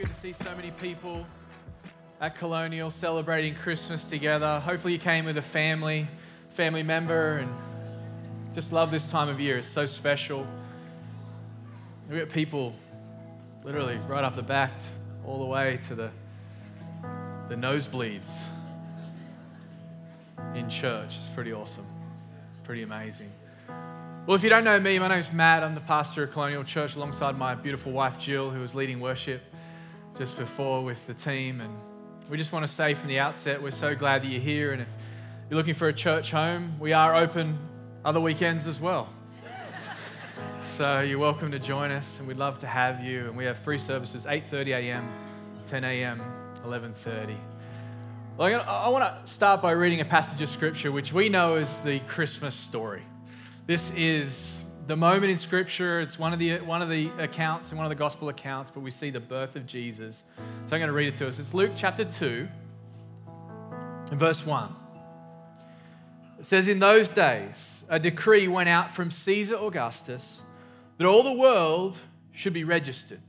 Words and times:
good 0.00 0.08
to 0.08 0.14
see 0.14 0.32
so 0.32 0.56
many 0.56 0.70
people 0.70 1.26
at 2.22 2.34
Colonial 2.34 2.90
celebrating 2.90 3.54
Christmas 3.54 4.02
together. 4.02 4.58
Hopefully, 4.60 4.94
you 4.94 4.98
came 4.98 5.26
with 5.26 5.36
a 5.36 5.42
family, 5.42 6.08
family 6.52 6.82
member, 6.82 7.36
and 7.36 7.54
just 8.54 8.72
love 8.72 8.90
this 8.90 9.04
time 9.04 9.28
of 9.28 9.38
year. 9.38 9.58
It's 9.58 9.68
so 9.68 9.84
special. 9.84 10.46
We 12.08 12.18
got 12.18 12.30
people 12.30 12.74
literally 13.62 13.98
right 14.08 14.24
off 14.24 14.36
the 14.36 14.42
back, 14.42 14.72
all 15.26 15.38
the 15.38 15.44
way 15.44 15.78
to 15.88 15.94
the, 15.94 16.10
the 17.50 17.56
nosebleeds 17.56 18.30
in 20.54 20.70
church. 20.70 21.14
It's 21.18 21.28
pretty 21.28 21.52
awesome, 21.52 21.84
pretty 22.64 22.84
amazing. 22.84 23.30
Well, 24.26 24.34
if 24.34 24.42
you 24.42 24.48
don't 24.48 24.64
know 24.64 24.80
me, 24.80 24.98
my 24.98 25.08
name's 25.08 25.30
Matt. 25.30 25.62
I'm 25.62 25.74
the 25.74 25.82
pastor 25.82 26.22
of 26.22 26.32
Colonial 26.32 26.64
Church 26.64 26.96
alongside 26.96 27.36
my 27.36 27.54
beautiful 27.54 27.92
wife 27.92 28.18
Jill, 28.18 28.48
who 28.48 28.62
is 28.62 28.74
leading 28.74 28.98
worship 28.98 29.42
just 30.20 30.36
before 30.36 30.84
with 30.84 31.06
the 31.06 31.14
team. 31.14 31.62
And 31.62 31.74
we 32.28 32.36
just 32.36 32.52
want 32.52 32.66
to 32.66 32.70
say 32.70 32.92
from 32.92 33.08
the 33.08 33.18
outset, 33.18 33.62
we're 33.62 33.70
so 33.70 33.94
glad 33.94 34.22
that 34.22 34.26
you're 34.26 34.38
here. 34.38 34.72
And 34.72 34.82
if 34.82 34.88
you're 35.48 35.56
looking 35.56 35.72
for 35.72 35.88
a 35.88 35.94
church 35.94 36.30
home, 36.30 36.78
we 36.78 36.92
are 36.92 37.16
open 37.16 37.58
other 38.04 38.20
weekends 38.20 38.66
as 38.66 38.78
well. 38.78 39.08
So 40.76 41.00
you're 41.00 41.18
welcome 41.18 41.50
to 41.52 41.58
join 41.58 41.90
us, 41.90 42.18
and 42.18 42.28
we'd 42.28 42.36
love 42.36 42.58
to 42.58 42.66
have 42.66 43.02
you. 43.02 43.28
And 43.28 43.36
we 43.36 43.46
have 43.46 43.60
three 43.60 43.78
services: 43.78 44.26
8:30 44.26 44.66
a.m., 44.76 45.10
10 45.66 45.84
a.m., 45.84 46.20
11:30. 46.66 47.34
Well, 48.36 48.62
I 48.68 48.88
want 48.88 49.04
to 49.04 49.32
start 49.32 49.62
by 49.62 49.70
reading 49.70 50.02
a 50.02 50.04
passage 50.04 50.42
of 50.42 50.50
scripture 50.50 50.92
which 50.92 51.14
we 51.14 51.30
know 51.30 51.56
is 51.56 51.78
the 51.78 52.00
Christmas 52.00 52.54
story. 52.54 53.02
This 53.66 53.90
is 53.96 54.60
the 54.86 54.96
moment 54.96 55.30
in 55.30 55.36
Scripture. 55.36 56.00
It's 56.00 56.18
one 56.18 56.32
of 56.32 56.38
the 56.38 56.58
one 56.60 56.82
of 56.82 56.88
the 56.88 57.10
accounts 57.18 57.70
and 57.70 57.78
one 57.78 57.86
of 57.86 57.90
the 57.90 57.96
gospel 57.96 58.28
accounts, 58.28 58.70
but 58.70 58.80
we 58.80 58.90
see 58.90 59.10
the 59.10 59.20
birth 59.20 59.56
of 59.56 59.66
Jesus. 59.66 60.24
So 60.66 60.74
I'm 60.74 60.80
going 60.80 60.88
to 60.88 60.92
read 60.92 61.08
it 61.08 61.16
to 61.18 61.28
us. 61.28 61.38
It's 61.38 61.54
Luke 61.54 61.72
chapter 61.76 62.04
two, 62.04 62.48
and 64.10 64.18
verse 64.18 64.44
one. 64.44 64.74
It 66.38 66.46
says, 66.46 66.68
"In 66.68 66.78
those 66.78 67.10
days, 67.10 67.84
a 67.88 67.98
decree 67.98 68.48
went 68.48 68.68
out 68.68 68.90
from 68.90 69.10
Caesar 69.10 69.56
Augustus 69.56 70.42
that 70.98 71.06
all 71.06 71.22
the 71.22 71.32
world 71.32 71.98
should 72.32 72.54
be 72.54 72.64
registered." 72.64 73.20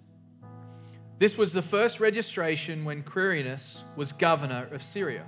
This 1.20 1.38
was 1.38 1.54
the 1.54 1.62
first 1.62 2.00
registration 2.00 2.84
when 2.84 3.04
Quirinus 3.04 3.84
was 3.96 4.12
governor 4.12 4.68
of 4.72 4.82
Syria. 4.82 5.26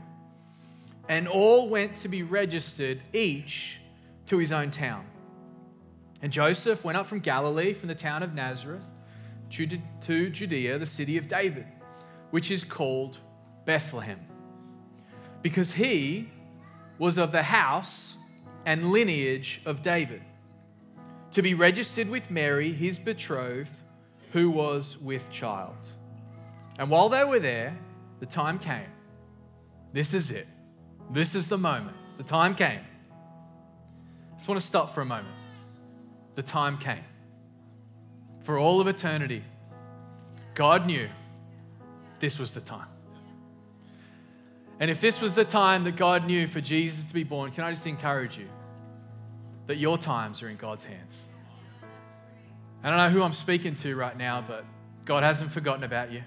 And 1.09 1.27
all 1.27 1.69
went 1.69 1.97
to 1.97 2.07
be 2.07 2.23
registered, 2.23 3.01
each 3.11 3.79
to 4.27 4.37
his 4.37 4.51
own 4.51 4.71
town. 4.71 5.05
And 6.23 6.31
Joseph 6.31 6.85
went 6.85 6.97
up 6.97 7.05
from 7.05 7.19
Galilee, 7.19 7.73
from 7.73 7.89
the 7.89 7.95
town 7.95 8.23
of 8.23 8.33
Nazareth, 8.33 8.89
to 9.49 10.29
Judea, 10.29 10.79
the 10.79 10.85
city 10.85 11.17
of 11.17 11.27
David, 11.27 11.67
which 12.31 12.49
is 12.49 12.63
called 12.63 13.19
Bethlehem, 13.65 14.21
because 15.41 15.73
he 15.73 16.29
was 16.97 17.17
of 17.17 17.33
the 17.33 17.43
house 17.43 18.17
and 18.65 18.91
lineage 18.91 19.61
of 19.65 19.81
David, 19.81 20.21
to 21.33 21.41
be 21.41 21.55
registered 21.55 22.07
with 22.09 22.31
Mary, 22.31 22.71
his 22.71 22.97
betrothed, 22.97 23.77
who 24.31 24.49
was 24.49 24.97
with 24.99 25.29
child. 25.29 25.75
And 26.79 26.89
while 26.89 27.09
they 27.09 27.25
were 27.25 27.39
there, 27.39 27.77
the 28.21 28.25
time 28.25 28.59
came. 28.59 28.89
This 29.91 30.13
is 30.13 30.31
it. 30.31 30.47
This 31.11 31.35
is 31.35 31.49
the 31.49 31.57
moment. 31.57 31.97
The 32.17 32.23
time 32.23 32.55
came 32.55 32.79
I 34.31 34.35
just 34.35 34.47
want 34.47 34.61
to 34.61 34.65
stop 34.65 34.95
for 34.95 35.01
a 35.01 35.05
moment. 35.05 35.27
The 36.35 36.43
time 36.43 36.77
came. 36.77 37.03
For 38.41 38.57
all 38.57 38.81
of 38.81 38.87
eternity, 38.87 39.43
God 40.53 40.85
knew 40.85 41.07
this 42.19 42.39
was 42.39 42.53
the 42.53 42.61
time. 42.61 42.87
And 44.79 44.89
if 44.91 44.99
this 44.99 45.21
was 45.21 45.35
the 45.35 45.45
time 45.45 45.83
that 45.85 45.95
God 45.95 46.25
knew 46.25 46.47
for 46.47 46.59
Jesus 46.59 47.05
to 47.05 47.13
be 47.13 47.23
born, 47.23 47.51
can 47.51 47.63
I 47.63 47.71
just 47.71 47.87
encourage 47.87 48.37
you 48.37 48.47
that 49.67 49.77
your 49.77 49.97
times 49.97 50.41
are 50.41 50.49
in 50.49 50.57
God's 50.57 50.83
hands? 50.83 51.15
I 52.83 52.89
don't 52.89 52.97
know 52.97 53.09
who 53.09 53.23
I'm 53.23 53.33
speaking 53.33 53.75
to 53.75 53.95
right 53.95 54.17
now, 54.17 54.41
but 54.41 54.65
God 55.05 55.23
hasn't 55.23 55.51
forgotten 55.51 55.83
about 55.83 56.11
you. 56.11 56.21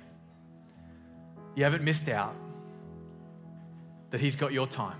You 1.54 1.64
haven't 1.64 1.84
missed 1.84 2.08
out, 2.08 2.34
that 4.10 4.20
He's 4.20 4.36
got 4.36 4.52
your 4.52 4.66
time. 4.66 4.98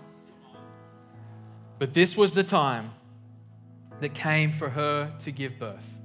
But 1.78 1.94
this 1.94 2.16
was 2.16 2.34
the 2.34 2.42
time 2.42 2.91
that 4.00 4.14
came 4.14 4.52
for 4.52 4.68
her 4.68 5.12
to 5.20 5.30
give 5.30 5.58
birth. 5.58 6.00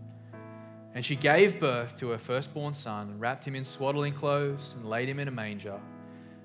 And 0.94 1.03
she 1.06 1.16
gave 1.16 1.59
birth 1.59 1.97
to 2.00 2.09
her 2.09 2.18
firstborn 2.18 2.74
son, 2.74 3.18
wrapped 3.18 3.46
him 3.46 3.56
in 3.56 3.63
swaddling 3.63 4.13
clothes, 4.13 4.75
and 4.75 4.90
laid 4.90 5.07
him 5.07 5.19
in 5.19 5.28
a 5.28 5.31
manger, 5.31 5.79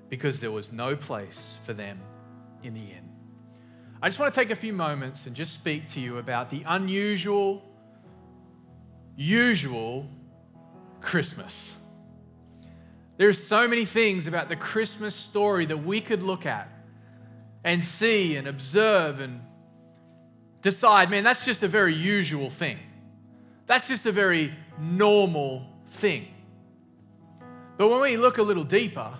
because 0.09 0.39
there 0.39 0.51
was 0.51 0.71
no 0.71 0.95
place 0.95 1.59
for 1.63 1.73
them 1.73 1.99
in 2.63 2.73
the 2.73 2.79
inn. 2.81 3.09
I 4.01 4.07
just 4.07 4.19
want 4.19 4.33
to 4.33 4.39
take 4.39 4.51
a 4.51 4.55
few 4.55 4.73
moments 4.73 5.25
and 5.25 5.35
just 5.35 5.53
speak 5.53 5.89
to 5.89 5.99
you 5.99 6.19
about 6.19 6.49
the 6.49 6.63
unusual, 6.67 7.63
usual 9.15 10.07
Christmas. 11.01 11.75
There 13.17 13.27
are 13.27 13.33
so 13.33 13.67
many 13.67 13.85
things 13.85 14.27
about 14.27 14.49
the 14.49 14.55
Christmas 14.55 15.15
story 15.15 15.65
that 15.65 15.77
we 15.77 15.99
could 15.99 16.21
look 16.21 16.45
at 16.45 16.69
and 17.63 17.83
see 17.83 18.35
and 18.35 18.47
observe 18.47 19.19
and 19.19 19.41
decide, 20.69 21.09
man, 21.09 21.23
that's 21.23 21.45
just 21.45 21.63
a 21.63 21.67
very 21.69 21.95
usual 21.95 22.49
thing. 22.49 22.77
That's 23.67 23.87
just 23.87 24.05
a 24.05 24.11
very 24.11 24.53
normal 24.77 25.65
thing. 25.91 26.27
But 27.77 27.87
when 27.87 28.01
we 28.01 28.17
look 28.17 28.37
a 28.37 28.43
little 28.43 28.65
deeper 28.65 29.13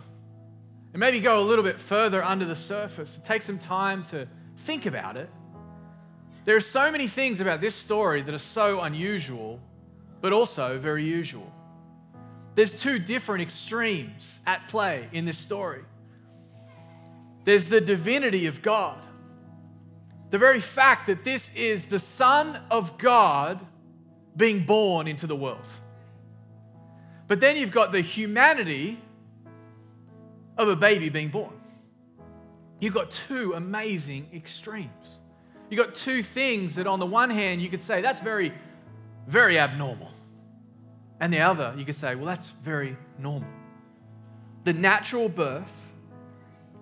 and 0.92 1.00
maybe 1.00 1.22
go 1.22 1.42
a 1.42 1.46
little 1.46 1.64
bit 1.64 1.80
further 1.80 2.22
under 2.22 2.44
the 2.44 2.56
surface, 2.56 3.22
take 3.24 3.44
some 3.44 3.60
time 3.60 4.04
to 4.06 4.28
think 4.58 4.88
about 4.88 5.16
it, 5.16 5.30
there 6.44 6.58
are 6.58 6.68
so 6.80 6.92
many 6.92 7.08
things 7.08 7.40
about 7.40 7.62
this 7.62 7.76
story 7.76 8.22
that 8.24 8.34
are 8.34 8.50
so 8.60 8.82
unusual, 8.82 9.62
but 10.20 10.34
also 10.34 10.78
very 10.78 11.06
usual. 11.06 11.50
There's 12.56 12.78
two 12.78 13.00
different 13.00 13.42
extremes 13.42 14.42
at 14.46 14.68
play 14.68 15.08
in 15.14 15.24
this 15.24 15.38
story. 15.38 15.84
There's 17.46 17.70
the 17.70 17.80
divinity 17.80 18.48
of 18.48 18.62
God, 18.62 19.02
the 20.30 20.38
very 20.38 20.60
fact 20.60 21.08
that 21.08 21.24
this 21.24 21.54
is 21.56 21.86
the 21.86 22.00
Son 22.00 22.60
of 22.70 22.98
God 22.98 23.66
being 24.36 24.66
born 24.66 25.08
into 25.08 25.28
the 25.28 25.36
world. 25.36 25.62
But 27.28 27.40
then 27.40 27.58
you've 27.58 27.72
got 27.72 27.92
the 27.92 28.02
humanity 28.02 29.00
of 30.58 30.70
a 30.70 30.76
baby 30.76 31.10
being 31.10 31.30
born. 31.30 31.54
You've 32.80 32.94
got 32.94 33.12
two 33.12 33.54
amazing 33.54 34.28
extremes. 34.34 35.22
You've 35.70 35.80
got 35.80 35.96
two 35.96 36.24
things 36.24 36.76
that, 36.76 36.88
on 36.88 37.00
the 37.00 37.06
one 37.06 37.30
hand, 37.30 37.62
you 37.62 37.70
could 37.70 37.82
say 37.82 38.02
that's 38.02 38.20
very, 38.20 38.54
very 39.28 39.60
abnormal. 39.60 40.12
And 41.20 41.34
the 41.34 41.42
other, 41.42 41.74
you 41.78 41.84
could 41.84 41.96
say, 41.96 42.16
well, 42.16 42.26
that's 42.26 42.52
very 42.52 42.96
normal. 43.18 43.50
The 44.64 44.74
natural 44.74 45.28
birth 45.28 45.87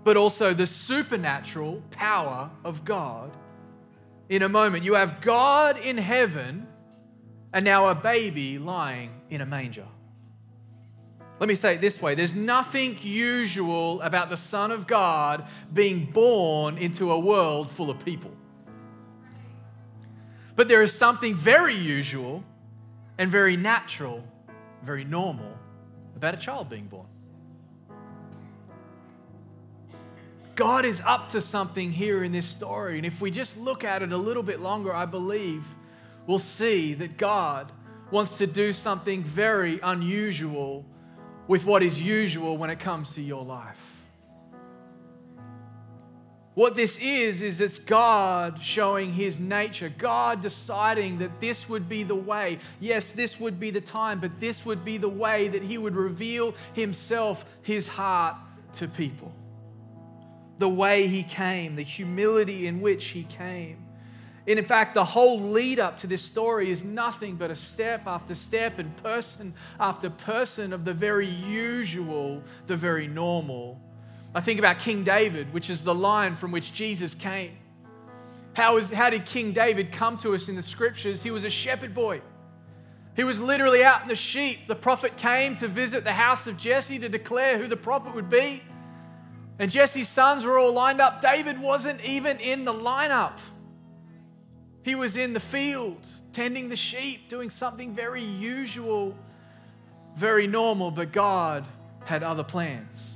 but 0.06 0.16
also 0.16 0.54
the 0.54 0.68
supernatural 0.68 1.82
power 1.90 2.50
of 2.64 2.86
God 2.86 3.36
in 4.30 4.44
a 4.44 4.48
moment. 4.48 4.84
You 4.84 4.94
have 4.94 5.20
God 5.20 5.80
in 5.80 5.98
heaven 5.98 6.68
and 7.52 7.66
now 7.66 7.88
a 7.88 7.96
baby 7.96 8.60
lying 8.60 9.10
in 9.32 9.42
a 9.42 9.46
manger. 9.48 9.88
Let 11.40 11.50
me 11.50 11.56
say 11.56 11.74
it 11.74 11.82
this 11.82 12.02
way 12.02 12.14
there's 12.14 12.36
nothing 12.36 12.98
usual 13.02 14.00
about 14.02 14.30
the 14.30 14.38
Son 14.38 14.72
of 14.72 14.86
God 14.86 15.48
being 15.74 16.06
born 16.06 16.78
into 16.78 17.12
a 17.12 17.20
world 17.20 17.72
full 17.72 17.90
of 17.90 18.06
people. 18.06 18.32
But 20.56 20.68
there 20.68 20.84
is 20.84 20.94
something 20.94 21.36
very 21.36 21.76
usual 21.76 22.44
and 23.18 23.32
very 23.32 23.58
natural, 23.58 24.24
very 24.84 25.04
normal 25.04 25.58
about 26.16 26.36
a 26.36 26.38
child 26.38 26.70
being 26.70 26.86
born. 26.86 27.08
God 30.56 30.86
is 30.86 31.02
up 31.06 31.30
to 31.32 31.42
something 31.42 31.92
here 31.92 32.24
in 32.24 32.32
this 32.32 32.46
story. 32.46 32.98
And 32.98 33.06
if 33.06 33.20
we 33.20 33.30
just 33.30 33.58
look 33.58 33.84
at 33.84 34.02
it 34.02 34.14
a 34.14 34.18
little 34.18 34.44
bit 34.44 34.62
longer, 34.62 34.94
I 34.94 35.06
believe 35.06 35.66
we'll 36.28 36.40
see 36.40 36.94
that 36.96 37.18
God 37.18 37.72
wants 38.10 38.38
to 38.38 38.48
do 38.48 38.72
something 38.72 39.22
very 39.24 39.80
unusual 39.84 40.86
with 41.48 41.66
what 41.66 41.84
is 41.84 42.02
usual 42.02 42.58
when 42.58 42.70
it 42.70 42.80
comes 42.80 43.16
to 43.16 43.22
your 43.22 43.44
life. 43.44 43.82
What 46.54 46.74
this 46.74 46.98
is, 47.00 47.42
is 47.42 47.60
it's 47.60 47.80
God 47.80 48.64
showing 48.64 49.12
His 49.12 49.38
nature, 49.38 49.90
God 49.90 50.42
deciding 50.42 51.18
that 51.18 51.42
this 51.42 51.68
would 51.68 51.90
be 51.90 52.04
the 52.04 52.16
way. 52.16 52.60
Yes, 52.80 53.12
this 53.12 53.42
would 53.42 53.60
be 53.60 53.72
the 53.72 53.82
time, 53.82 54.22
but 54.22 54.40
this 54.40 54.66
would 54.66 54.86
be 54.86 54.98
the 54.98 55.10
way 55.10 55.50
that 55.50 55.62
He 55.62 55.78
would 55.78 55.98
reveal 55.98 56.56
Himself, 56.72 57.44
His 57.62 57.90
heart 57.90 58.38
to 58.76 58.88
people 58.88 59.34
the 60.58 60.70
way 60.70 61.08
he 61.08 61.24
came, 61.24 61.76
the 61.76 61.84
humility 61.84 62.68
in 62.68 62.82
which 62.82 63.06
he 63.08 63.24
came. 63.24 63.86
And 64.48 64.60
in 64.60 64.66
fact, 64.66 64.94
the 64.94 65.04
whole 65.04 65.40
lead 65.40 65.80
up 65.80 65.98
to 66.00 66.08
this 66.08 66.22
story 66.22 66.70
is 66.70 66.84
nothing 66.84 67.36
but 67.36 67.50
a 67.50 67.56
step 67.56 68.06
after 68.06 68.36
step 68.36 68.78
and 68.78 68.96
person 68.98 69.54
after 69.80 70.10
person 70.10 70.72
of 70.72 70.86
the 70.86 70.94
very 70.94 71.28
usual, 71.28 72.44
the 72.68 72.76
very 72.76 73.08
normal. 73.08 73.80
I 74.36 74.42
think 74.42 74.60
about 74.60 74.80
King 74.80 75.04
David, 75.04 75.52
which 75.52 75.70
is 75.70 75.84
the 75.84 75.96
line 75.96 76.36
from 76.36 76.52
which 76.52 76.74
Jesus 76.74 77.14
came. 77.14 77.58
How, 78.54 78.78
is, 78.78 78.92
how 78.92 79.10
did 79.10 79.26
King 79.26 79.52
David 79.52 79.92
come 79.92 80.18
to 80.20 80.36
us 80.36 80.48
in 80.48 80.56
the 80.56 80.62
scriptures? 80.62 81.24
He 81.24 81.32
was 81.32 81.44
a 81.44 81.50
shepherd 81.50 81.94
boy. 81.94 82.22
He 83.16 83.24
was 83.24 83.40
literally 83.40 83.84
out 83.84 84.04
in 84.04 84.08
the 84.08 84.16
sheep. 84.16 84.68
The 84.68 84.76
prophet 84.76 85.18
came 85.18 85.56
to 85.58 85.68
visit 85.68 86.04
the 86.04 86.14
house 86.14 86.48
of 86.48 86.58
Jesse 86.58 87.00
to 87.00 87.10
declare 87.10 87.58
who 87.58 87.68
the 87.68 87.78
prophet 87.78 88.14
would 88.14 88.30
be. 88.30 88.62
And 89.58 89.72
Jesse's 89.72 90.10
sons 90.10 90.44
were 90.44 90.60
all 90.60 90.74
lined 90.74 91.00
up. 91.00 91.22
David 91.22 91.60
wasn't 91.60 92.02
even 92.04 92.40
in 92.40 92.66
the 92.66 92.74
lineup. 92.74 93.38
He 94.84 94.96
was 94.96 95.18
in 95.18 95.34
the 95.34 95.40
field, 95.40 96.06
tending 96.34 96.70
the 96.70 96.76
sheep, 96.76 97.30
doing 97.30 97.50
something 97.50 97.94
very 97.94 98.24
usual, 98.24 99.18
very 100.16 100.46
normal, 100.46 100.92
but 100.92 101.12
God 101.12 101.66
had 102.04 102.22
other 102.22 102.44
plans. 102.44 103.16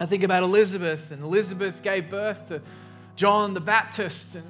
I 0.00 0.06
think 0.06 0.22
about 0.22 0.42
Elizabeth, 0.42 1.10
and 1.10 1.22
Elizabeth 1.22 1.82
gave 1.82 2.08
birth 2.08 2.48
to 2.48 2.62
John 3.16 3.52
the 3.52 3.60
Baptist. 3.60 4.34
And 4.34 4.46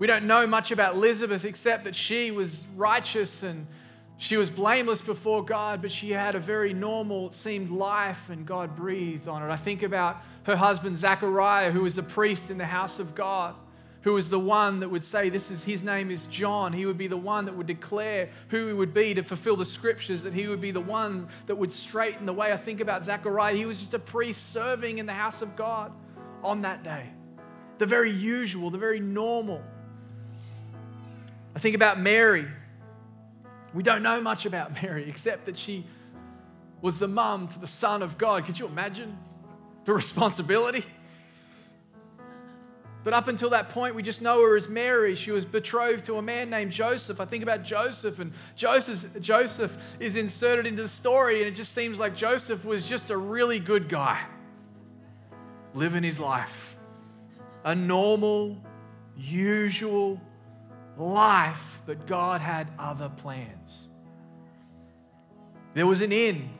we 0.00 0.08
don't 0.08 0.24
know 0.24 0.46
much 0.48 0.72
about 0.72 0.96
Elizabeth 0.96 1.44
except 1.44 1.84
that 1.84 1.94
she 1.94 2.32
was 2.32 2.64
righteous 2.74 3.44
and 3.44 3.68
she 4.16 4.36
was 4.36 4.48
blameless 4.48 5.02
before 5.02 5.44
God, 5.44 5.82
but 5.82 5.90
she 5.90 6.10
had 6.10 6.34
a 6.34 6.38
very 6.38 6.72
normal, 6.72 7.28
it 7.28 7.34
seemed, 7.34 7.70
life, 7.70 8.30
and 8.30 8.46
God 8.46 8.76
breathed 8.76 9.28
on 9.28 9.42
it. 9.42 9.50
I 9.50 9.56
think 9.56 9.82
about 9.82 10.18
her 10.44 10.56
husband, 10.56 10.96
Zachariah, 10.96 11.70
who 11.70 11.82
was 11.82 11.98
a 11.98 12.02
priest 12.02 12.50
in 12.50 12.58
the 12.58 12.66
house 12.66 12.98
of 12.98 13.14
God 13.14 13.54
who 14.04 14.12
was 14.12 14.28
the 14.28 14.38
one 14.38 14.80
that 14.80 14.88
would 14.88 15.02
say, 15.02 15.30
This 15.30 15.50
is 15.50 15.64
his 15.64 15.82
name 15.82 16.10
is 16.10 16.26
John. 16.26 16.74
He 16.74 16.84
would 16.84 16.98
be 16.98 17.06
the 17.06 17.16
one 17.16 17.46
that 17.46 17.56
would 17.56 17.66
declare 17.66 18.28
who 18.48 18.66
he 18.68 18.72
would 18.74 18.92
be 18.92 19.14
to 19.14 19.22
fulfill 19.22 19.56
the 19.56 19.64
scriptures, 19.64 20.22
that 20.24 20.34
he 20.34 20.46
would 20.46 20.60
be 20.60 20.70
the 20.70 20.80
one 20.80 21.26
that 21.46 21.56
would 21.56 21.72
straighten 21.72 22.26
the 22.26 22.32
way. 22.32 22.52
I 22.52 22.56
think 22.58 22.80
about 22.80 23.02
Zechariah. 23.04 23.56
He 23.56 23.64
was 23.64 23.78
just 23.78 23.94
a 23.94 23.98
priest 23.98 24.52
serving 24.52 24.98
in 24.98 25.06
the 25.06 25.14
house 25.14 25.40
of 25.40 25.56
God 25.56 25.90
on 26.42 26.60
that 26.62 26.84
day. 26.84 27.06
The 27.78 27.86
very 27.86 28.10
usual, 28.10 28.68
the 28.70 28.78
very 28.78 29.00
normal. 29.00 29.62
I 31.56 31.58
think 31.58 31.74
about 31.74 31.98
Mary. 31.98 32.46
We 33.74 33.82
don't 33.82 34.02
know 34.02 34.20
much 34.20 34.46
about 34.46 34.72
Mary 34.82 35.08
except 35.08 35.46
that 35.46 35.58
she 35.58 35.84
was 36.80 36.98
the 36.98 37.08
mum 37.08 37.48
to 37.48 37.58
the 37.58 37.66
Son 37.66 38.02
of 38.02 38.16
God. 38.16 38.46
Could 38.46 38.58
you 38.58 38.66
imagine 38.66 39.18
the 39.84 39.92
responsibility? 40.02 40.84
But 43.02 43.12
up 43.12 43.28
until 43.28 43.50
that 43.50 43.68
point, 43.68 43.94
we 43.94 44.02
just 44.02 44.22
know 44.22 44.40
her 44.40 44.56
as 44.56 44.66
Mary. 44.66 45.14
She 45.14 45.30
was 45.30 45.44
betrothed 45.44 46.06
to 46.06 46.16
a 46.16 46.22
man 46.22 46.48
named 46.48 46.72
Joseph. 46.72 47.20
I 47.20 47.26
think 47.26 47.42
about 47.42 47.62
Joseph, 47.62 48.18
and 48.18 48.32
Joseph, 48.56 49.20
Joseph 49.20 49.76
is 50.00 50.16
inserted 50.16 50.66
into 50.66 50.80
the 50.80 50.88
story, 50.88 51.40
and 51.40 51.46
it 51.46 51.54
just 51.54 51.74
seems 51.74 52.00
like 52.00 52.16
Joseph 52.16 52.64
was 52.64 52.86
just 52.86 53.10
a 53.10 53.16
really 53.16 53.58
good 53.58 53.90
guy, 53.90 54.24
living 55.74 56.02
his 56.02 56.18
life. 56.18 56.76
A 57.64 57.74
normal, 57.74 58.56
usual 59.18 60.18
life, 60.98 61.80
but 61.86 62.06
God 62.06 62.40
had 62.40 62.68
other 62.78 63.08
plans. 63.08 63.88
There 65.74 65.86
was 65.86 66.00
an 66.00 66.12
inn. 66.12 66.50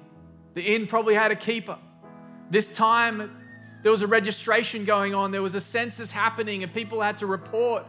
The 0.55 0.63
inn 0.63 0.87
probably 0.87 1.15
had 1.15 1.31
a 1.31 1.37
keeper. 1.37 1.79
This 2.51 2.75
time, 2.75 3.37
there 3.83 3.93
was 3.93 4.03
a 4.03 4.07
registration 4.07 4.85
going 4.85 5.15
on, 5.15 5.31
there 5.31 5.43
was 5.43 5.55
a 5.55 5.61
census 5.61 6.11
happening, 6.11 6.63
and 6.63 6.73
people 6.73 7.01
had 7.01 7.19
to 7.19 7.27
report. 7.27 7.85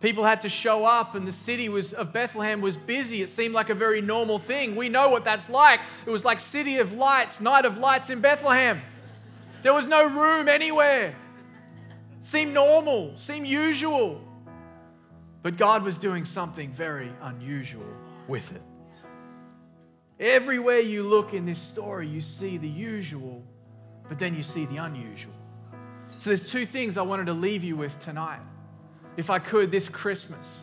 People 0.00 0.24
had 0.24 0.42
to 0.42 0.48
show 0.48 0.84
up, 0.84 1.14
and 1.14 1.26
the 1.26 1.32
city 1.32 1.68
was, 1.68 1.92
of 1.92 2.12
Bethlehem 2.12 2.60
was 2.60 2.76
busy. 2.76 3.22
It 3.22 3.28
seemed 3.28 3.54
like 3.54 3.70
a 3.70 3.74
very 3.74 4.00
normal 4.00 4.38
thing. 4.38 4.76
We 4.76 4.88
know 4.88 5.08
what 5.08 5.24
that's 5.24 5.48
like. 5.48 5.80
It 6.04 6.10
was 6.10 6.24
like 6.24 6.40
city 6.40 6.78
of 6.78 6.92
lights, 6.92 7.40
night 7.40 7.64
of 7.64 7.78
lights 7.78 8.10
in 8.10 8.20
Bethlehem. 8.20 8.82
There 9.62 9.72
was 9.72 9.86
no 9.86 10.06
room 10.06 10.48
anywhere. 10.48 11.14
Seemed 12.20 12.52
normal, 12.52 13.16
seemed 13.16 13.46
usual. 13.46 14.20
But 15.44 15.56
God 15.56 15.84
was 15.84 15.96
doing 15.96 16.24
something 16.24 16.72
very 16.72 17.12
unusual 17.22 17.86
with 18.26 18.50
it. 18.52 18.62
Everywhere 20.18 20.80
you 20.80 21.04
look 21.04 21.34
in 21.34 21.46
this 21.46 21.60
story, 21.60 22.08
you 22.08 22.20
see 22.20 22.56
the 22.58 22.68
usual 22.68 23.44
but 24.08 24.18
then 24.18 24.34
you 24.34 24.42
see 24.42 24.66
the 24.66 24.76
unusual. 24.76 25.32
So 26.18 26.30
there's 26.30 26.48
two 26.48 26.66
things 26.66 26.96
I 26.96 27.02
wanted 27.02 27.26
to 27.26 27.32
leave 27.32 27.64
you 27.64 27.76
with 27.76 27.98
tonight, 28.00 28.40
if 29.16 29.30
I 29.30 29.38
could, 29.38 29.70
this 29.70 29.88
Christmas. 29.88 30.60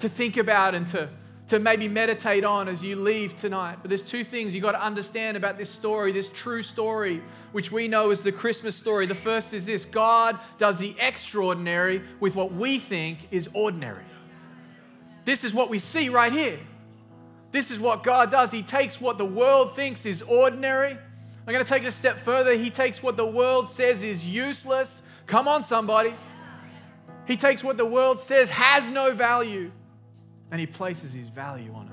To 0.00 0.08
think 0.08 0.36
about 0.36 0.74
and 0.74 0.86
to, 0.88 1.08
to 1.50 1.58
maybe 1.58 1.86
meditate 1.86 2.44
on 2.44 2.68
as 2.68 2.82
you 2.82 2.96
leave 2.96 3.36
tonight. 3.36 3.78
But 3.82 3.90
there's 3.90 4.02
two 4.02 4.24
things 4.24 4.54
you 4.54 4.60
got 4.60 4.72
to 4.72 4.82
understand 4.82 5.36
about 5.36 5.58
this 5.58 5.70
story, 5.70 6.10
this 6.10 6.28
true 6.28 6.62
story, 6.62 7.22
which 7.52 7.70
we 7.70 7.86
know 7.86 8.10
is 8.10 8.22
the 8.22 8.32
Christmas 8.32 8.74
story. 8.74 9.06
The 9.06 9.14
first 9.14 9.52
is 9.52 9.66
this 9.66 9.84
God 9.84 10.38
does 10.58 10.78
the 10.78 10.94
extraordinary 10.98 12.02
with 12.18 12.34
what 12.34 12.52
we 12.52 12.78
think 12.78 13.28
is 13.30 13.48
ordinary. 13.52 14.04
This 15.24 15.44
is 15.44 15.52
what 15.52 15.70
we 15.70 15.78
see 15.78 16.08
right 16.08 16.32
here. 16.32 16.58
This 17.52 17.70
is 17.70 17.78
what 17.78 18.02
God 18.02 18.30
does. 18.30 18.50
He 18.50 18.62
takes 18.62 19.00
what 19.00 19.18
the 19.18 19.24
world 19.24 19.76
thinks 19.76 20.06
is 20.06 20.22
ordinary 20.22 20.96
I'm 21.46 21.54
going 21.54 21.64
to 21.64 21.68
take 21.68 21.82
it 21.82 21.88
a 21.88 21.90
step 21.90 22.18
further. 22.18 22.54
He 22.54 22.70
takes 22.70 23.02
what 23.02 23.16
the 23.16 23.26
world 23.26 23.68
says 23.68 24.04
is 24.04 24.24
useless. 24.24 25.02
Come 25.26 25.48
on, 25.48 25.64
somebody. 25.64 26.14
He 27.26 27.36
takes 27.36 27.64
what 27.64 27.76
the 27.76 27.84
world 27.84 28.20
says 28.20 28.50
has 28.50 28.88
no 28.88 29.12
value 29.12 29.72
and 30.50 30.60
he 30.60 30.66
places 30.66 31.14
his 31.14 31.28
value 31.28 31.72
on 31.74 31.86
it. 31.86 31.92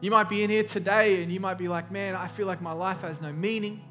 You 0.00 0.10
might 0.10 0.28
be 0.28 0.42
in 0.42 0.50
here 0.50 0.62
today 0.62 1.22
and 1.22 1.32
you 1.32 1.40
might 1.40 1.58
be 1.58 1.68
like, 1.68 1.90
man, 1.90 2.14
I 2.14 2.28
feel 2.28 2.46
like 2.46 2.62
my 2.62 2.72
life 2.72 3.00
has 3.00 3.20
no 3.20 3.32
meaning 3.32 3.82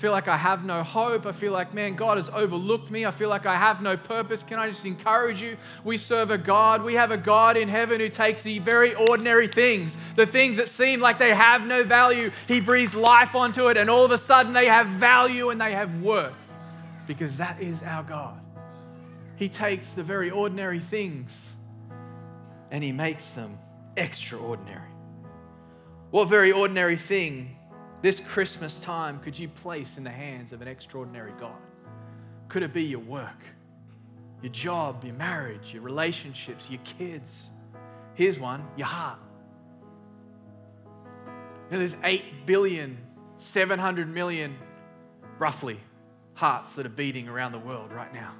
I 0.00 0.02
feel 0.02 0.12
like 0.12 0.28
I 0.28 0.36
have 0.38 0.64
no 0.64 0.82
hope. 0.82 1.26
I 1.26 1.32
feel 1.32 1.52
like, 1.52 1.74
man, 1.74 1.94
God 1.94 2.16
has 2.16 2.30
overlooked 2.30 2.90
me. 2.90 3.04
I 3.04 3.10
feel 3.10 3.28
like 3.28 3.44
I 3.44 3.54
have 3.56 3.82
no 3.82 3.98
purpose. 3.98 4.42
Can 4.42 4.58
I 4.58 4.66
just 4.66 4.86
encourage 4.86 5.42
you? 5.42 5.58
We 5.84 5.98
serve 5.98 6.30
a 6.30 6.38
God. 6.38 6.82
We 6.82 6.94
have 6.94 7.10
a 7.10 7.18
God 7.18 7.58
in 7.58 7.68
heaven 7.68 8.00
who 8.00 8.08
takes 8.08 8.40
the 8.40 8.60
very 8.60 8.94
ordinary 8.94 9.46
things, 9.46 9.98
the 10.16 10.24
things 10.24 10.56
that 10.56 10.70
seem 10.70 11.00
like 11.00 11.18
they 11.18 11.34
have 11.34 11.66
no 11.66 11.84
value. 11.84 12.30
He 12.48 12.62
breathes 12.62 12.94
life 12.94 13.34
onto 13.34 13.68
it, 13.68 13.76
and 13.76 13.90
all 13.90 14.02
of 14.02 14.10
a 14.10 14.16
sudden 14.16 14.54
they 14.54 14.64
have 14.64 14.86
value 14.86 15.50
and 15.50 15.60
they 15.60 15.72
have 15.72 16.00
worth 16.00 16.50
because 17.06 17.36
that 17.36 17.60
is 17.60 17.82
our 17.82 18.02
God. 18.02 18.40
He 19.36 19.50
takes 19.50 19.92
the 19.92 20.02
very 20.02 20.30
ordinary 20.30 20.80
things 20.80 21.56
and 22.70 22.82
He 22.82 22.92
makes 22.92 23.30
them 23.30 23.58
extraordinary. 23.96 24.90
What 26.10 26.28
very 26.28 26.52
ordinary 26.52 26.96
thing 26.96 27.56
this 28.02 28.18
Christmas 28.20 28.78
time 28.78 29.20
could 29.20 29.38
you 29.38 29.48
place 29.48 29.98
in 29.98 30.04
the 30.04 30.10
hands 30.10 30.52
of 30.52 30.62
an 30.62 30.68
extraordinary 30.68 31.32
God? 31.38 31.58
Could 32.48 32.62
it 32.62 32.72
be 32.72 32.82
your 32.82 33.00
work, 33.00 33.44
your 34.42 34.52
job, 34.52 35.04
your 35.04 35.14
marriage, 35.14 35.72
your 35.72 35.82
relationships, 35.82 36.70
your 36.70 36.80
kids? 36.98 37.50
Here's 38.14 38.38
one 38.38 38.66
your 38.76 38.86
heart. 38.86 39.18
You 41.70 41.76
know, 41.76 41.78
there's 41.78 41.96
8 42.02 42.46
billion, 42.46 42.98
700 43.36 44.12
million, 44.12 44.56
roughly, 45.38 45.78
hearts 46.34 46.72
that 46.72 46.86
are 46.86 46.90
beating 46.90 47.28
around 47.28 47.52
the 47.52 47.58
world 47.58 47.92
right 47.92 48.12
now. 48.12 48.34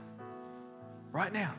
Right 1.12 1.32
now. 1.32 1.54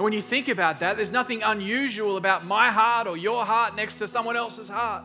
And 0.00 0.04
when 0.04 0.14
you 0.14 0.22
think 0.22 0.48
about 0.48 0.80
that, 0.80 0.96
there's 0.96 1.10
nothing 1.10 1.42
unusual 1.42 2.16
about 2.16 2.46
my 2.46 2.70
heart 2.70 3.06
or 3.06 3.18
your 3.18 3.44
heart 3.44 3.76
next 3.76 3.98
to 3.98 4.08
someone 4.08 4.34
else's 4.34 4.70
heart. 4.70 5.04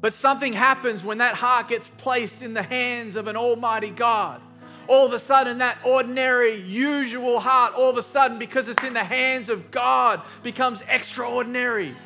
But 0.00 0.12
something 0.12 0.52
happens 0.52 1.02
when 1.02 1.18
that 1.18 1.34
heart 1.34 1.66
gets 1.66 1.88
placed 1.88 2.42
in 2.42 2.54
the 2.54 2.62
hands 2.62 3.16
of 3.16 3.26
an 3.26 3.36
almighty 3.36 3.90
God. 3.90 4.40
All 4.86 5.04
of 5.04 5.12
a 5.12 5.18
sudden, 5.18 5.58
that 5.58 5.78
ordinary, 5.84 6.62
usual 6.62 7.40
heart, 7.40 7.74
all 7.74 7.90
of 7.90 7.96
a 7.96 8.02
sudden, 8.02 8.38
because 8.38 8.68
it's 8.68 8.84
in 8.84 8.94
the 8.94 9.02
hands 9.02 9.48
of 9.48 9.72
God, 9.72 10.22
becomes 10.44 10.84
extraordinary. 10.86 11.96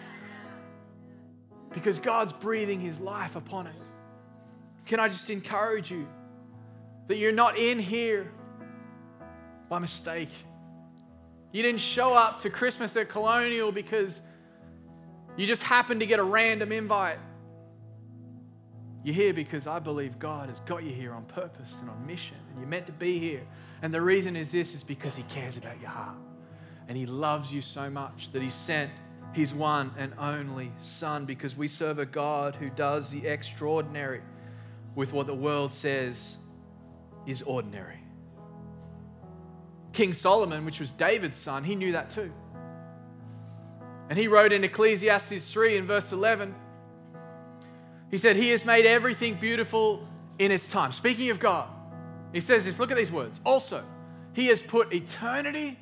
Because 1.75 1.99
God's 1.99 2.33
breathing 2.33 2.81
His 2.81 3.01
life 3.01 3.37
upon 3.37 3.67
it. 3.67 3.77
Can 4.87 4.99
I 4.99 5.09
just 5.09 5.29
encourage 5.29 5.91
you 5.91 6.09
that 7.07 7.19
you're 7.19 7.33
not 7.33 7.59
in 7.59 7.79
here 7.79 8.33
by 9.69 9.79
mistake? 9.79 10.31
You 11.57 11.63
didn't 11.63 11.81
show 11.81 12.13
up 12.13 12.39
to 12.41 12.51
Christmas 12.51 12.95
at 12.99 13.09
Colonial 13.09 13.73
because 13.73 14.21
you 15.39 15.47
just 15.47 15.63
happened 15.63 16.01
to 16.01 16.07
get 16.07 16.19
a 16.19 16.23
random 16.23 16.71
invite. 16.71 17.19
You're 19.03 19.15
here 19.15 19.33
because 19.33 19.67
I 19.67 19.79
believe 19.79 20.19
God 20.19 20.51
has 20.51 20.61
got 20.61 20.85
you 20.85 20.93
here 20.93 21.15
on 21.15 21.25
purpose 21.25 21.81
and 21.81 21.89
on 21.89 22.07
mission, 22.07 22.37
and 22.51 22.59
you're 22.61 22.69
meant 22.69 22.85
to 22.89 22.93
be 22.93 23.19
here. 23.19 23.41
And 23.81 23.95
the 23.95 24.03
reason 24.03 24.37
is 24.37 24.53
this 24.53 24.75
is 24.75 24.83
because 24.83 25.17
He 25.17 25.23
cares 25.31 25.57
about 25.57 25.81
your 25.81 25.89
heart. 25.89 26.19
And 26.89 26.99
He 26.99 27.07
loves 27.07 27.55
you 27.55 27.63
so 27.63 27.89
much 27.89 28.31
that 28.33 28.43
He 28.43 28.51
sent 28.51 28.91
His 29.33 29.55
one 29.55 29.95
and 29.97 30.13
only 30.19 30.71
Son 30.79 31.25
because 31.25 31.57
we 31.57 31.69
serve 31.69 31.99
a 31.99 32.05
God 32.05 32.55
who 32.55 32.69
does 32.69 33.11
the 33.11 33.27
extraordinary 33.27 34.21
with 34.95 35.15
what 35.15 35.27
the 35.27 35.35
world 35.35 35.73
says 35.73 36.37
is 37.27 37.41
ordinary. 37.41 38.06
King 39.97 40.13
Solomon, 40.13 40.67
which 40.67 40.79
was 40.79 40.91
David's 40.91 41.39
son, 41.39 41.65
he 41.65 41.75
knew 41.75 41.93
that 41.93 42.11
too. 42.11 42.31
And 44.11 44.19
he 44.19 44.29
wrote 44.29 44.53
in 44.53 44.63
Ecclesiastes 44.63 45.51
3 45.51 45.79
in 45.79 45.87
verse 45.87 46.13
11, 46.13 46.55
he 48.11 48.19
said, 48.19 48.37
He 48.37 48.51
has 48.51 48.65
made 48.67 48.85
everything 48.85 49.37
beautiful 49.37 50.07
in 50.39 50.53
its 50.53 50.69
time. 50.69 50.93
Speaking 50.93 51.31
of 51.31 51.41
God, 51.41 51.69
he 52.33 52.41
says 52.41 52.67
this 52.67 52.79
look 52.79 52.91
at 52.91 52.97
these 52.99 53.11
words. 53.11 53.41
Also, 53.47 53.83
He 54.35 54.49
has 54.49 54.61
put 54.61 54.93
eternity 54.93 55.79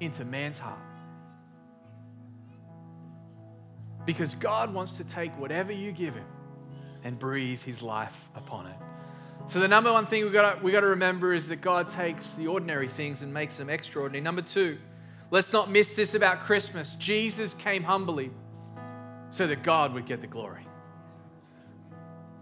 into 0.00 0.26
man's 0.26 0.58
heart. 0.58 0.78
Because 4.04 4.34
God 4.34 4.72
wants 4.74 4.92
to 4.94 5.04
take 5.04 5.36
whatever 5.38 5.72
you 5.72 5.90
give 5.90 6.14
Him 6.14 6.26
and 7.02 7.18
breathe 7.18 7.62
His 7.62 7.80
life 7.80 8.28
upon 8.34 8.66
it. 8.66 8.76
So, 9.48 9.60
the 9.60 9.68
number 9.68 9.90
one 9.90 10.06
thing 10.06 10.24
we've 10.24 10.32
got, 10.32 10.58
to, 10.58 10.62
we've 10.62 10.74
got 10.74 10.82
to 10.82 10.88
remember 10.88 11.32
is 11.32 11.48
that 11.48 11.62
God 11.62 11.88
takes 11.88 12.34
the 12.34 12.46
ordinary 12.46 12.86
things 12.86 13.22
and 13.22 13.32
makes 13.32 13.56
them 13.56 13.70
extraordinary. 13.70 14.22
Number 14.22 14.42
two, 14.42 14.76
let's 15.30 15.54
not 15.54 15.70
miss 15.70 15.96
this 15.96 16.12
about 16.12 16.40
Christmas. 16.40 16.96
Jesus 16.96 17.54
came 17.54 17.82
humbly 17.82 18.30
so 19.30 19.46
that 19.46 19.62
God 19.62 19.94
would 19.94 20.04
get 20.04 20.20
the 20.20 20.26
glory. 20.26 20.66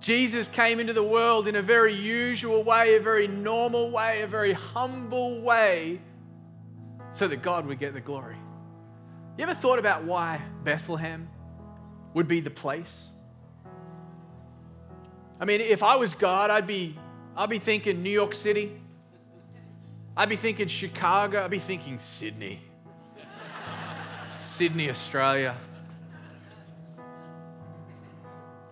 Jesus 0.00 0.48
came 0.48 0.80
into 0.80 0.92
the 0.92 1.02
world 1.02 1.46
in 1.46 1.54
a 1.54 1.62
very 1.62 1.94
usual 1.94 2.64
way, 2.64 2.96
a 2.96 3.00
very 3.00 3.28
normal 3.28 3.92
way, 3.92 4.22
a 4.22 4.26
very 4.26 4.52
humble 4.52 5.40
way, 5.42 6.00
so 7.12 7.28
that 7.28 7.40
God 7.40 7.66
would 7.66 7.78
get 7.78 7.94
the 7.94 8.00
glory. 8.00 8.36
You 9.38 9.44
ever 9.44 9.54
thought 9.54 9.78
about 9.78 10.02
why 10.02 10.42
Bethlehem 10.64 11.28
would 12.14 12.26
be 12.26 12.40
the 12.40 12.50
place? 12.50 13.12
I 15.38 15.44
mean, 15.44 15.60
if 15.60 15.82
I 15.82 15.96
was 15.96 16.14
God, 16.14 16.50
I'd 16.50 16.66
be, 16.66 16.98
I'd 17.36 17.50
be 17.50 17.58
thinking 17.58 18.02
New 18.02 18.10
York 18.10 18.34
City. 18.34 18.80
I'd 20.16 20.28
be 20.28 20.36
thinking 20.36 20.68
Chicago. 20.68 21.44
I'd 21.44 21.50
be 21.50 21.58
thinking 21.58 21.98
Sydney. 21.98 22.60
Sydney, 24.38 24.88
Australia. 24.88 25.54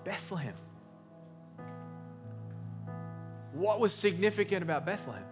Bethlehem. 0.04 0.54
What 3.52 3.80
was 3.80 3.92
significant 3.92 4.62
about 4.62 4.86
Bethlehem? 4.86 5.24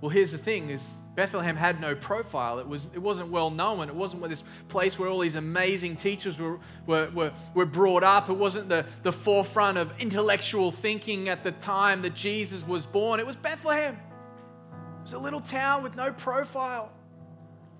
Well, 0.00 0.10
here's 0.10 0.32
the 0.32 0.38
thing 0.38 0.70
is 0.70 0.92
Bethlehem 1.16 1.56
had 1.56 1.80
no 1.80 1.94
profile. 1.94 2.58
It, 2.58 2.68
was, 2.68 2.88
it 2.94 2.98
wasn't 2.98 3.30
well 3.30 3.50
known. 3.50 3.88
It 3.88 3.94
wasn't 3.94 4.28
this 4.28 4.44
place 4.68 4.98
where 4.98 5.08
all 5.08 5.20
these 5.20 5.34
amazing 5.34 5.96
teachers 5.96 6.38
were, 6.38 6.58
were, 6.86 7.10
were, 7.14 7.32
were 7.54 7.64
brought 7.64 8.04
up. 8.04 8.28
It 8.28 8.34
wasn't 8.34 8.68
the, 8.68 8.84
the 9.02 9.12
forefront 9.12 9.78
of 9.78 9.98
intellectual 9.98 10.70
thinking 10.70 11.30
at 11.30 11.42
the 11.42 11.52
time 11.52 12.02
that 12.02 12.14
Jesus 12.14 12.66
was 12.66 12.84
born. 12.84 13.18
It 13.18 13.26
was 13.26 13.34
Bethlehem. 13.34 13.94
It 13.94 15.02
was 15.02 15.14
a 15.14 15.18
little 15.18 15.40
town 15.40 15.82
with 15.82 15.96
no 15.96 16.12
profile. 16.12 16.92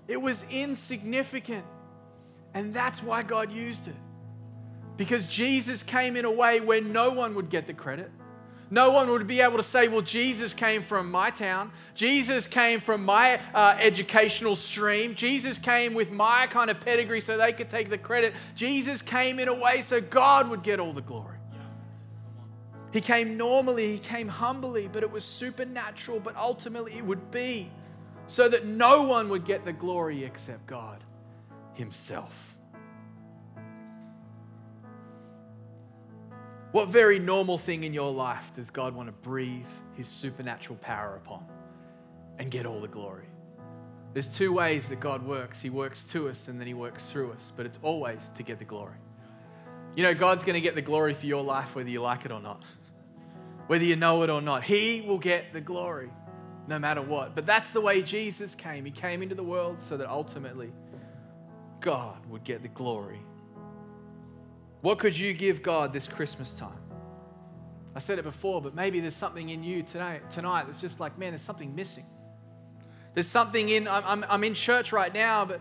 It 0.07 0.19
was 0.19 0.43
insignificant. 0.49 1.65
And 2.55 2.73
that's 2.73 3.03
why 3.03 3.21
God 3.21 3.51
used 3.51 3.87
it. 3.87 3.95
Because 4.97 5.27
Jesus 5.27 5.83
came 5.83 6.15
in 6.15 6.25
a 6.25 6.31
way 6.31 6.59
where 6.59 6.81
no 6.81 7.11
one 7.11 7.35
would 7.35 7.51
get 7.51 7.67
the 7.67 7.73
credit. 7.73 8.09
No 8.69 8.91
one 8.91 9.09
would 9.09 9.27
be 9.27 9.39
able 9.39 9.57
to 9.57 9.63
say, 9.63 9.87
well, 9.87 10.01
Jesus 10.01 10.53
came 10.53 10.83
from 10.83 11.09
my 11.09 11.29
town. 11.29 11.71
Jesus 11.93 12.45
came 12.45 12.81
from 12.81 13.05
my 13.05 13.39
uh, 13.53 13.77
educational 13.79 14.55
stream. 14.55 15.15
Jesus 15.15 15.57
came 15.57 15.93
with 15.93 16.11
my 16.11 16.47
kind 16.47 16.69
of 16.69 16.79
pedigree 16.81 17.21
so 17.21 17.37
they 17.37 17.53
could 17.53 17.69
take 17.69 17.89
the 17.89 17.97
credit. 17.97 18.33
Jesus 18.55 19.01
came 19.01 19.39
in 19.39 19.47
a 19.47 19.53
way 19.53 19.81
so 19.81 20.01
God 20.01 20.49
would 20.49 20.63
get 20.63 20.79
all 20.79 20.91
the 20.91 21.01
glory. 21.01 21.37
He 22.91 23.01
came 23.01 23.37
normally, 23.37 23.91
he 23.93 23.99
came 23.99 24.27
humbly, 24.27 24.89
but 24.91 25.03
it 25.03 25.11
was 25.11 25.23
supernatural, 25.23 26.19
but 26.19 26.35
ultimately 26.35 26.93
it 26.97 27.05
would 27.05 27.31
be 27.31 27.69
so 28.27 28.49
that 28.49 28.65
no 28.65 29.03
one 29.03 29.29
would 29.29 29.45
get 29.45 29.65
the 29.65 29.73
glory 29.73 30.23
except 30.23 30.65
God 30.67 31.03
Himself. 31.73 32.46
What 36.77 36.89
very 36.89 37.17
normal 37.17 37.57
thing 37.57 37.85
in 37.85 37.91
your 37.91 38.13
life 38.13 38.51
does 38.55 38.69
God 38.69 38.93
want 38.93 39.07
to 39.07 39.11
breathe 39.11 39.67
His 39.95 40.07
supernatural 40.07 40.77
power 40.77 41.15
upon 41.15 41.43
and 42.37 42.51
get 42.51 42.67
all 42.67 42.79
the 42.79 42.87
glory? 42.87 43.25
There's 44.13 44.27
two 44.27 44.53
ways 44.53 44.87
that 44.89 44.99
God 44.99 45.25
works 45.25 45.59
He 45.59 45.71
works 45.71 46.03
to 46.03 46.29
us 46.29 46.49
and 46.49 46.59
then 46.59 46.67
He 46.67 46.75
works 46.75 47.09
through 47.09 47.31
us, 47.31 47.51
but 47.55 47.65
it's 47.65 47.79
always 47.81 48.19
to 48.35 48.43
get 48.43 48.59
the 48.59 48.63
glory. 48.63 48.99
You 49.95 50.03
know, 50.03 50.13
God's 50.13 50.43
going 50.43 50.53
to 50.53 50.61
get 50.61 50.75
the 50.75 50.83
glory 50.83 51.15
for 51.15 51.25
your 51.25 51.41
life 51.41 51.73
whether 51.73 51.89
you 51.89 51.99
like 51.99 52.25
it 52.25 52.31
or 52.31 52.39
not, 52.39 52.61
whether 53.65 53.83
you 53.83 53.95
know 53.95 54.21
it 54.21 54.29
or 54.29 54.39
not. 54.39 54.63
He 54.63 55.01
will 55.01 55.17
get 55.17 55.53
the 55.53 55.61
glory 55.61 56.11
no 56.67 56.77
matter 56.77 57.01
what. 57.01 57.33
But 57.33 57.47
that's 57.47 57.73
the 57.73 57.81
way 57.81 58.03
Jesus 58.03 58.53
came. 58.53 58.85
He 58.85 58.91
came 58.91 59.23
into 59.23 59.33
the 59.33 59.41
world 59.41 59.81
so 59.81 59.97
that 59.97 60.07
ultimately 60.07 60.71
God 61.79 62.23
would 62.27 62.43
get 62.43 62.61
the 62.61 62.67
glory 62.67 63.21
what 64.87 64.99
could 64.99 65.19
you 65.19 65.33
give 65.33 65.61
God 65.61 65.91
this 65.91 66.07
Christmas 66.07 66.53
time? 66.53 66.79
I 67.93 67.99
said 67.99 68.19
it 68.19 68.23
before, 68.23 68.61
but 68.61 68.73
maybe 68.73 69.01
there's 69.01 69.17
something 69.17 69.49
in 69.49 69.61
you 69.61 69.83
today, 69.83 70.21
tonight 70.31 70.63
that's 70.65 70.79
just 70.79 71.01
like, 71.01 71.17
man, 71.17 71.31
there's 71.31 71.41
something 71.41 71.75
missing. 71.75 72.05
There's 73.13 73.27
something 73.27 73.67
in, 73.67 73.85
I'm, 73.85 74.03
I'm, 74.05 74.25
I'm 74.29 74.43
in 74.45 74.53
church 74.53 74.93
right 74.93 75.13
now, 75.13 75.43
but 75.43 75.59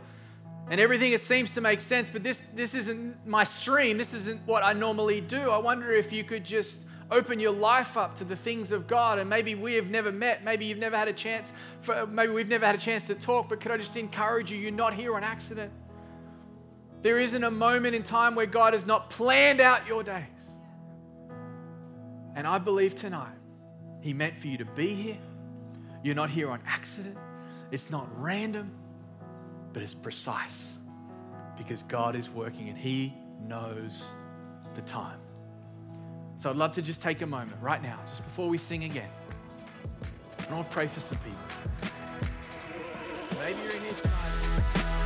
and 0.71 0.81
everything 0.81 1.13
it 1.13 1.21
seems 1.21 1.55
to 1.55 1.61
make 1.61 1.81
sense, 1.81 2.09
but 2.09 2.23
this, 2.23 2.41
this 2.55 2.77
isn't 2.77 3.27
my 3.27 3.43
stream. 3.43 3.99
This 3.99 4.15
isn't 4.15 4.47
what 4.47 4.63
I 4.63 4.73
normally 4.73 5.21
do. 5.21 5.51
I 5.51 5.59
wonder 5.59 5.91
if 5.91 6.13
you 6.13 6.23
could 6.23 6.45
just 6.45 6.87
open 7.11 7.41
your 7.41 7.53
life 7.53 7.97
up 7.97 8.17
to 8.19 8.25
the 8.25 8.37
things 8.37 8.71
of 8.71 8.87
God. 8.87 9.19
And 9.19 9.29
maybe 9.29 9.57
we 9.57 9.75
have 9.75 9.91
never 9.91 10.13
met. 10.13 10.45
Maybe 10.45 10.67
you've 10.67 10.79
never 10.79 10.97
had 10.97 11.09
a 11.09 11.13
chance, 11.13 11.53
for, 11.81 12.07
maybe 12.07 12.33
we've 12.33 12.47
never 12.47 12.65
had 12.65 12.77
a 12.77 12.79
chance 12.79 13.03
to 13.07 13.17
talk, 13.17 13.49
but 13.49 13.61
could 13.61 13.73
I 13.73 13.77
just 13.77 13.97
encourage 13.97 14.53
you? 14.53 14.59
You're 14.59 14.71
not 14.71 14.95
here 14.95 15.17
on 15.17 15.25
accident. 15.25 15.73
There 17.07 17.21
isn't 17.21 17.45
a 17.45 17.53
moment 17.53 17.95
in 17.95 18.03
time 18.03 18.35
where 18.35 18.47
God 18.47 18.73
has 18.73 18.85
not 18.85 19.11
planned 19.11 19.61
out 19.61 19.87
your 19.87 20.03
days. 20.03 20.25
And 22.35 22.49
I 22.49 22.59
believe 22.59 22.97
tonight, 22.97 23.37
He 24.01 24.13
meant 24.13 24.37
for 24.37 24.49
you 24.49 24.59
to 24.59 24.65
be 24.65 24.93
here. 24.93 25.19
You're 26.03 26.17
not 26.17 26.31
here 26.31 26.51
on 26.51 26.61
accident, 26.67 27.17
it's 27.71 27.91
not 27.91 28.09
random, 28.21 28.73
but 29.73 29.85
it's 29.85 29.95
precise 29.95 30.73
because 31.57 31.85
God 31.85 32.17
is 32.17 32.29
working 32.29 32.71
and 32.71 32.77
He 32.77 33.15
knows 33.41 34.03
the 34.75 34.83
time. 34.83 35.21
So 36.39 36.51
I'd 36.51 36.57
love 36.57 36.73
to 36.73 36.83
just 36.83 37.01
take 37.01 37.23
a 37.23 37.27
moment 37.27 37.63
right 37.63 37.85
now, 37.85 38.01
just 38.09 38.25
before 38.25 38.49
we 38.49 38.59
sing 38.59 38.83
again. 38.83 39.11
And 40.39 40.57
I'll 40.57 40.65
pray 40.65 40.89
for 40.89 40.99
some 40.99 41.19
people. 41.19 41.39
Maybe 43.39 43.61
you're 43.61 43.77
in 43.77 43.83
here 43.83 43.95
tonight. 43.95 45.06